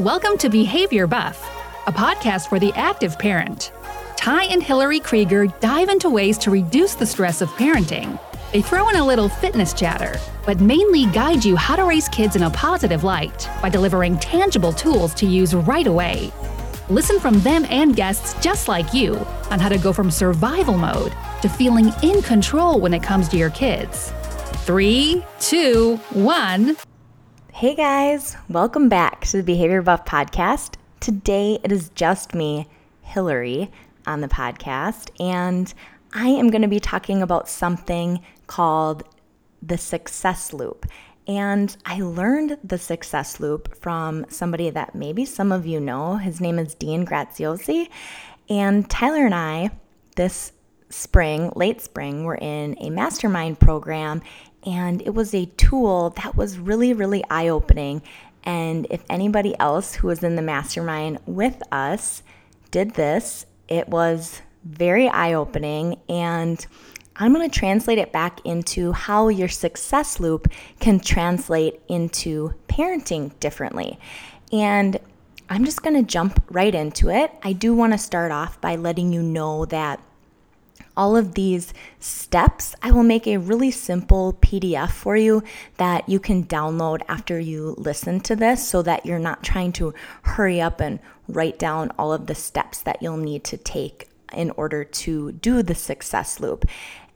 [0.00, 1.40] Welcome to Behavior Buff,
[1.86, 3.70] a podcast for the active parent.
[4.16, 8.18] Ty and Hillary Krieger dive into ways to reduce the stress of parenting.
[8.52, 12.34] They throw in a little fitness chatter, but mainly guide you how to raise kids
[12.34, 16.32] in a positive light by delivering tangible tools to use right away.
[16.88, 19.14] Listen from them and guests just like you
[19.52, 23.36] on how to go from survival mode to feeling in control when it comes to
[23.36, 24.10] your kids.
[24.64, 26.76] Three, two, one.
[27.56, 30.74] Hey guys, welcome back to the Behavior Buff podcast.
[30.98, 32.66] Today it is just me,
[33.02, 33.70] Hillary,
[34.08, 35.72] on the podcast, and
[36.12, 39.04] I am going to be talking about something called
[39.62, 40.84] the success loop.
[41.28, 46.16] And I learned the success loop from somebody that maybe some of you know.
[46.16, 47.88] His name is Dean Graziosi.
[48.50, 49.70] And Tyler and I,
[50.16, 50.50] this
[50.90, 54.22] spring, late spring, were in a mastermind program,
[54.64, 58.02] and it was a tool that was really, really eye opening.
[58.44, 62.22] And if anybody else who was in the mastermind with us
[62.70, 66.00] did this, it was very eye opening.
[66.08, 66.64] And
[67.16, 70.48] I'm going to translate it back into how your success loop
[70.80, 73.98] can translate into parenting differently.
[74.52, 74.98] And
[75.48, 77.30] I'm just going to jump right into it.
[77.42, 80.00] I do want to start off by letting you know that
[80.96, 85.42] all of these steps, I will make a really simple PDF for you
[85.76, 89.94] that you can download after you listen to this so that you're not trying to
[90.22, 94.50] hurry up and write down all of the steps that you'll need to take in
[94.52, 96.64] order to do the success loop.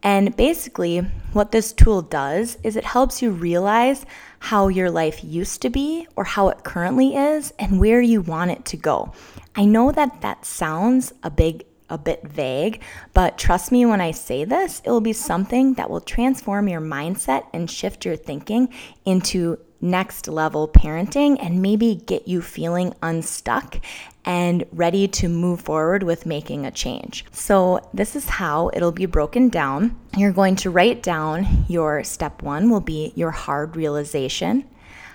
[0.03, 1.01] And basically,
[1.33, 4.07] what this tool does is it helps you realize
[4.39, 8.53] how your life used to be or how it currently is and where you want
[8.53, 9.13] it to go.
[9.57, 12.83] I know that that sounds a big a bit vague,
[13.15, 16.81] but trust me when I say this, it will be something that will transform your
[16.81, 18.69] mindset and shift your thinking
[19.05, 23.81] into next level parenting and maybe get you feeling unstuck
[24.25, 27.25] and ready to move forward with making a change.
[27.31, 29.99] So, this is how it'll be broken down.
[30.17, 34.69] You're going to write down your step one will be your hard realization,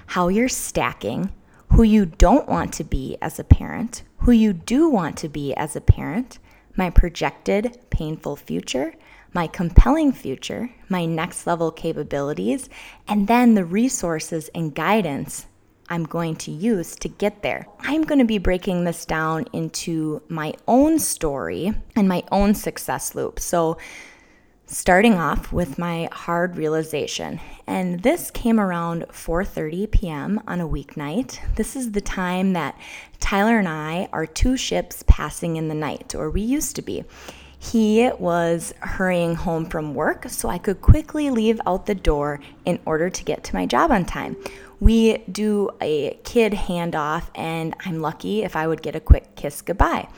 [0.07, 1.31] how you're stacking,
[1.73, 5.53] who you don't want to be as a parent, who you do want to be
[5.56, 6.39] as a parent,
[6.75, 8.94] my projected painful future,
[9.34, 12.69] my compelling future, my next level capabilities,
[13.07, 15.47] and then the resources and guidance
[15.89, 17.67] I'm going to use to get there.
[17.79, 23.16] I'm going to be breaking this down into my own story and my own success
[23.16, 23.39] loop.
[23.39, 23.78] So,
[24.66, 30.41] starting off with my hard realization and this came around 4:30 p.m.
[30.47, 32.78] on a weeknight this is the time that
[33.19, 37.03] Tyler and I are two ships passing in the night or we used to be
[37.59, 42.80] he was hurrying home from work so I could quickly leave out the door in
[42.85, 44.35] order to get to my job on time
[44.84, 49.62] we do a kid handoff, and I'm lucky if I would get a quick kiss
[49.62, 50.09] goodbye.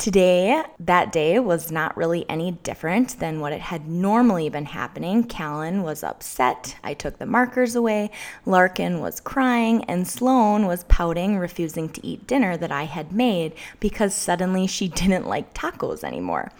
[0.00, 5.24] Today, that day was not really any different than what it had normally been happening.
[5.24, 6.74] Callan was upset.
[6.82, 8.10] I took the markers away.
[8.46, 13.52] Larkin was crying, and Sloan was pouting, refusing to eat dinner that I had made
[13.78, 16.50] because suddenly she didn't like tacos anymore.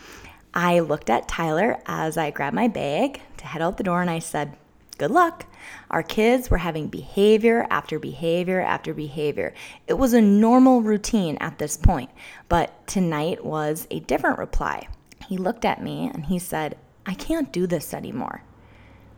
[0.53, 4.11] I looked at Tyler as I grabbed my bag to head out the door and
[4.11, 4.55] I said,
[5.01, 5.47] Good luck.
[5.91, 9.55] Our kids were having behavior after behavior after behavior.
[9.87, 12.11] It was a normal routine at this point,
[12.51, 14.89] but tonight was a different reply.
[15.27, 18.43] He looked at me and he said, I can't do this anymore.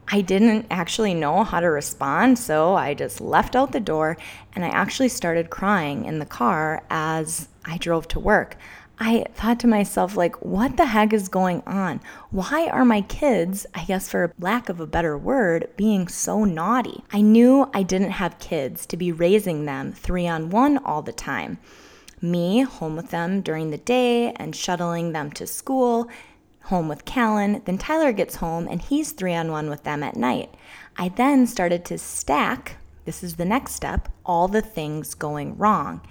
[0.06, 4.16] I didn't actually know how to respond, so I just left out the door
[4.52, 8.56] and I actually started crying in the car as I drove to work.
[9.04, 12.00] I thought to myself, like, what the heck is going on?
[12.30, 17.02] Why are my kids, I guess for lack of a better word, being so naughty?
[17.12, 21.12] I knew I didn't have kids to be raising them three on one all the
[21.12, 21.58] time.
[22.20, 26.08] Me, home with them during the day and shuttling them to school,
[26.66, 27.60] home with Callan.
[27.64, 30.54] Then Tyler gets home and he's three on one with them at night.
[30.96, 36.02] I then started to stack, this is the next step, all the things going wrong.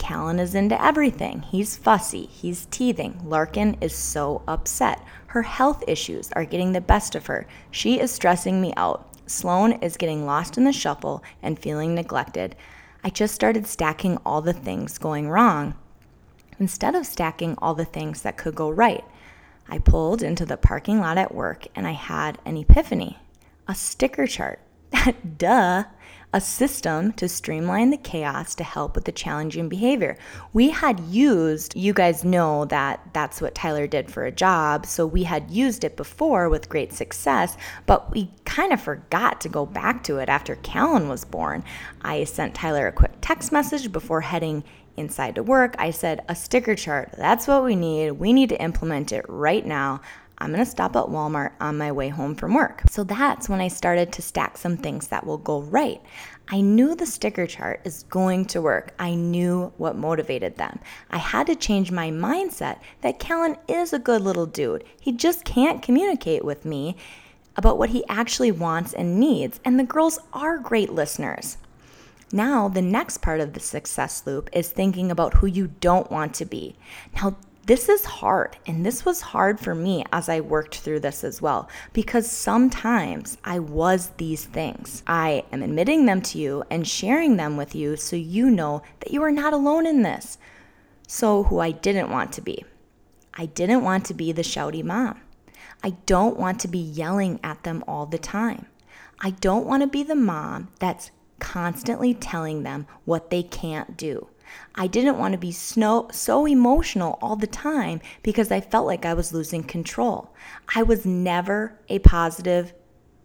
[0.00, 1.42] Callan is into everything.
[1.42, 2.26] He's fussy.
[2.26, 3.20] He's teething.
[3.24, 5.04] Larkin is so upset.
[5.28, 7.46] Her health issues are getting the best of her.
[7.70, 9.06] She is stressing me out.
[9.26, 12.56] Sloan is getting lost in the shuffle and feeling neglected.
[13.04, 15.74] I just started stacking all the things going wrong
[16.58, 19.04] instead of stacking all the things that could go right.
[19.68, 23.18] I pulled into the parking lot at work and I had an epiphany
[23.68, 24.58] a sticker chart
[25.38, 25.84] Duh
[26.32, 30.16] a system to streamline the chaos to help with the challenging behavior.
[30.52, 35.06] We had used, you guys know that that's what Tyler did for a job, so
[35.06, 37.56] we had used it before with great success,
[37.86, 41.64] but we kind of forgot to go back to it after Callan was born.
[42.02, 44.62] I sent Tyler a quick text message before heading
[44.96, 45.74] inside to work.
[45.78, 48.12] I said, A sticker chart, that's what we need.
[48.12, 50.00] We need to implement it right now.
[50.40, 52.82] I'm to stop at Walmart on my way home from work.
[52.88, 56.00] So that's when I started to stack some things that will go right.
[56.48, 58.94] I knew the sticker chart is going to work.
[58.98, 60.80] I knew what motivated them.
[61.10, 64.84] I had to change my mindset that Callan is a good little dude.
[65.00, 66.96] He just can't communicate with me
[67.56, 71.58] about what he actually wants and needs, and the girls are great listeners.
[72.32, 76.32] Now, the next part of the success loop is thinking about who you don't want
[76.34, 76.76] to be.
[77.16, 81.22] Now, this is hard, and this was hard for me as I worked through this
[81.22, 85.02] as well, because sometimes I was these things.
[85.06, 89.12] I am admitting them to you and sharing them with you so you know that
[89.12, 90.38] you are not alone in this.
[91.06, 92.64] So, who I didn't want to be.
[93.34, 95.20] I didn't want to be the shouty mom.
[95.82, 98.66] I don't want to be yelling at them all the time.
[99.20, 104.28] I don't want to be the mom that's constantly telling them what they can't do.
[104.74, 109.04] I didn't want to be snow, so emotional all the time because I felt like
[109.04, 110.30] I was losing control.
[110.74, 112.72] I was never a positive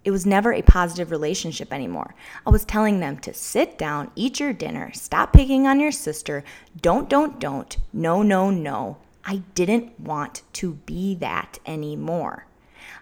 [0.03, 2.13] it was never a positive relationship anymore.
[2.45, 6.43] I was telling them to sit down, eat your dinner, stop picking on your sister,
[6.79, 8.97] don't, don't, don't, no, no, no.
[9.25, 12.45] I didn't want to be that anymore.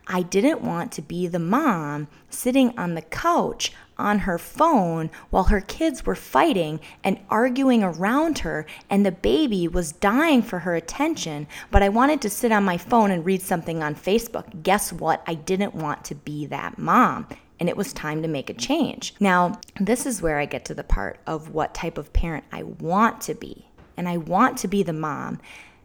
[0.07, 5.45] I didn't want to be the mom sitting on the couch on her phone while
[5.45, 10.75] her kids were fighting and arguing around her, and the baby was dying for her
[10.75, 11.47] attention.
[11.71, 14.63] But I wanted to sit on my phone and read something on Facebook.
[14.63, 15.23] Guess what?
[15.27, 17.27] I didn't want to be that mom.
[17.59, 19.13] And it was time to make a change.
[19.19, 22.63] Now, this is where I get to the part of what type of parent I
[22.63, 23.67] want to be.
[23.95, 25.39] And I want to be the mom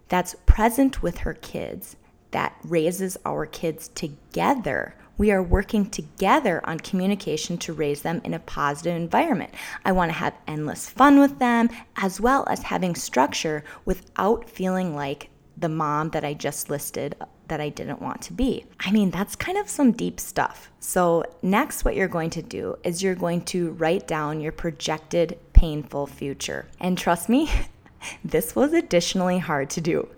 [0.08, 1.96] that's present with her kids
[2.31, 4.94] that raises our kids together.
[5.18, 9.52] We are working together on communication to raise them in a positive environment.
[9.84, 14.94] I want to have endless fun with them, as well as having structure without feeling
[14.94, 17.16] like the mom that I just listed
[17.48, 18.64] that I didn't want to be.
[18.78, 20.70] I mean, that's kind of some deep stuff.
[20.78, 25.38] So, next, what you're going to do is you're going to write down your projected
[25.52, 26.68] painful future.
[26.78, 27.50] And trust me,
[28.24, 30.08] this was additionally hard to do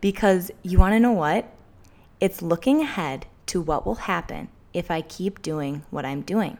[0.00, 1.52] because you want to know what?
[2.20, 6.58] It's looking ahead to what will happen if I keep doing what I'm doing.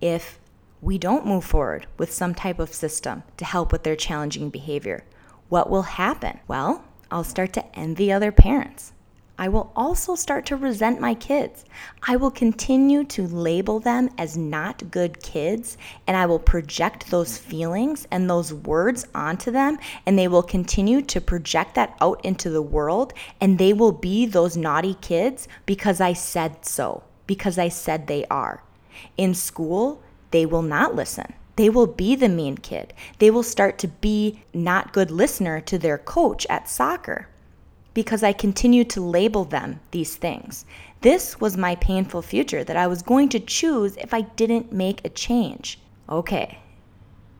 [0.00, 0.38] If
[0.80, 5.04] we don't move forward with some type of system to help with their challenging behavior,
[5.48, 6.40] what will happen?
[6.46, 8.92] Well, I'll start to envy other parents.
[9.40, 11.64] I will also start to resent my kids.
[12.02, 17.38] I will continue to label them as not good kids, and I will project those
[17.38, 22.50] feelings and those words onto them, and they will continue to project that out into
[22.50, 27.68] the world, and they will be those naughty kids because I said so, because I
[27.68, 28.64] said they are.
[29.16, 30.02] In school,
[30.32, 32.94] they will not listen they will be the mean kid.
[33.18, 37.26] They will start to be not good listener to their coach at soccer
[37.98, 40.64] because I continued to label them these things.
[41.00, 45.04] This was my painful future that I was going to choose if I didn't make
[45.04, 45.80] a change.
[46.08, 46.60] Okay,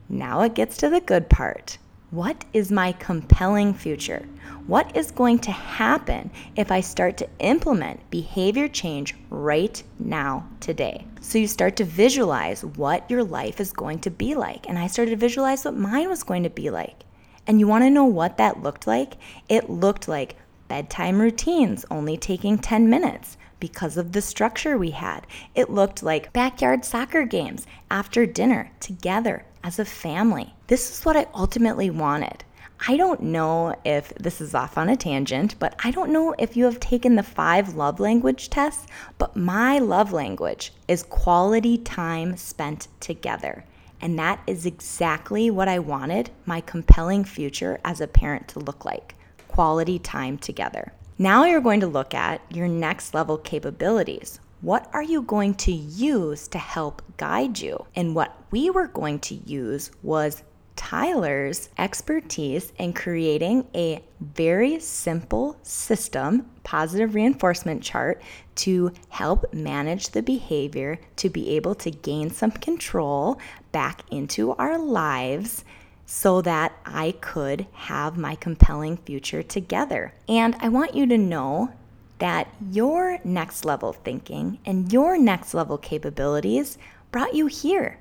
[0.09, 1.77] now it gets to the good part.
[2.11, 4.27] What is my compelling future?
[4.67, 11.05] What is going to happen if I start to implement behavior change right now, today?
[11.21, 14.67] So you start to visualize what your life is going to be like.
[14.67, 17.05] And I started to visualize what mine was going to be like.
[17.47, 19.13] And you want to know what that looked like?
[19.47, 20.35] It looked like
[20.69, 25.27] bedtime routines only taking 10 minutes because of the structure we had.
[25.53, 30.53] It looked like backyard soccer games after dinner together as a family.
[30.67, 32.45] This is what I ultimately wanted.
[32.87, 36.55] I don't know if this is off on a tangent, but I don't know if
[36.55, 42.37] you have taken the five love language tests, but my love language is quality time
[42.37, 43.65] spent together.
[44.01, 48.85] And that is exactly what I wanted my compelling future as a parent to look
[48.85, 49.15] like
[49.49, 50.93] quality time together.
[51.17, 54.39] Now you're going to look at your next level capabilities.
[54.61, 57.85] What are you going to use to help guide you?
[57.95, 60.43] And what we were going to use was
[60.79, 68.21] Tyler's expertise in creating a very simple system, positive reinforcement chart,
[68.55, 73.37] to help manage the behavior, to be able to gain some control
[73.73, 75.65] back into our lives
[76.11, 80.15] so that I could have my compelling future together.
[80.27, 81.71] And I want you to know
[82.17, 86.79] that your next level thinking and your next level capabilities
[87.11, 87.99] brought you here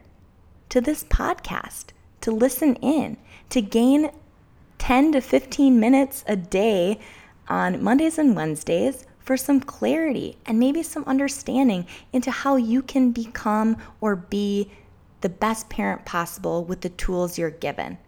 [0.71, 1.89] to this podcast
[2.23, 3.19] to listen in,
[3.51, 4.11] to gain
[4.79, 6.99] 10 to 15 minutes a day
[7.47, 13.13] on Mondays and Wednesdays for some clarity and maybe some understanding into how you can
[13.13, 14.71] become or be
[15.21, 17.99] the best parent possible with the tools you're given.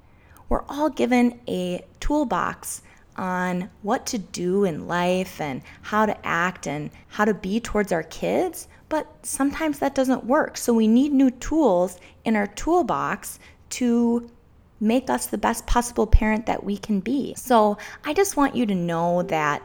[0.48, 2.82] We're all given a toolbox
[3.16, 7.92] on what to do in life and how to act and how to be towards
[7.92, 10.56] our kids, but sometimes that doesn't work.
[10.56, 13.38] So we need new tools in our toolbox
[13.70, 14.30] to
[14.80, 17.34] make us the best possible parent that we can be.
[17.34, 19.62] So I just want you to know that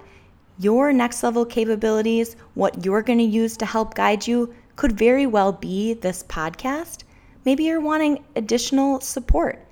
[0.60, 5.26] your next level capabilities, what you're going to use to help guide you, could very
[5.26, 7.05] well be this podcast.
[7.46, 9.64] Maybe you're wanting additional support.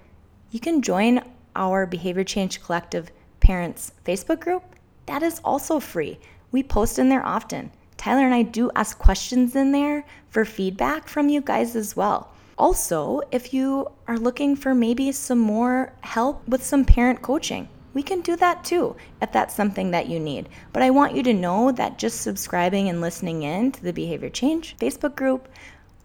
[0.51, 1.21] You can join
[1.55, 4.63] our Behavior Change Collective Parents Facebook group.
[5.07, 6.19] That is also free.
[6.51, 7.71] We post in there often.
[7.97, 12.31] Tyler and I do ask questions in there for feedback from you guys as well.
[12.59, 18.03] Also, if you are looking for maybe some more help with some parent coaching, we
[18.03, 20.47] can do that too if that's something that you need.
[20.73, 24.29] But I want you to know that just subscribing and listening in to the Behavior
[24.29, 25.47] Change Facebook group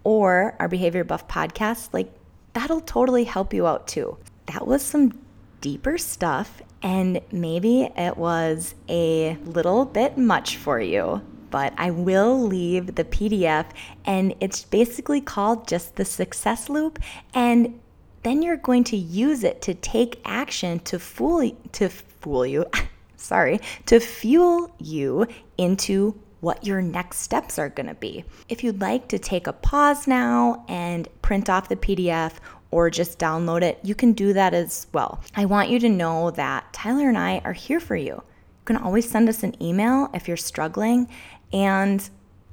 [0.05, 2.12] or our Behavior Buff podcast, like
[2.52, 4.17] that'll totally help you out too.
[4.52, 5.19] That was some
[5.61, 12.40] deeper stuff, and maybe it was a little bit much for you but I will
[12.40, 13.67] leave the PDF
[14.05, 16.99] and it's basically called just the success loop
[17.35, 17.81] and
[18.23, 22.67] then you're going to use it to take action to fool to fool you
[23.17, 25.26] sorry to fuel you
[25.57, 28.25] into what your next steps are going to be.
[28.49, 32.35] If you'd like to take a pause now and print off the PDF
[32.71, 35.21] or just download it, you can do that as well.
[35.35, 38.14] I want you to know that Tyler and I are here for you.
[38.14, 41.09] You can always send us an email if you're struggling
[41.52, 42.09] and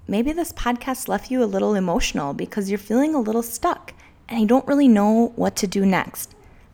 [0.08, 3.94] maybe this podcast left you a little emotional because you're feeling a little stuck
[4.30, 6.34] and you don't really know what to do next.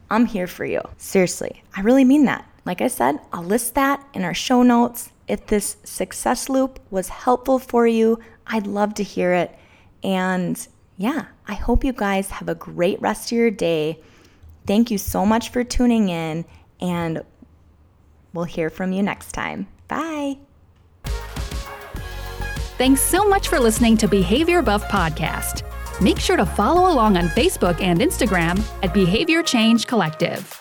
[0.09, 0.81] I'm here for you.
[0.97, 2.45] Seriously, I really mean that.
[2.65, 5.11] Like I said, I'll list that in our show notes.
[5.27, 9.57] If this success loop was helpful for you, I'd love to hear it.
[10.03, 13.99] And yeah, I hope you guys have a great rest of your day.
[14.67, 16.45] Thank you so much for tuning in,
[16.79, 17.23] and
[18.33, 19.67] we'll hear from you next time.
[19.87, 20.37] Bye.
[22.77, 25.63] Thanks so much for listening to Behavior Buff Podcast.
[26.01, 30.60] Make sure to follow along on Facebook and Instagram at Behavior Change Collective.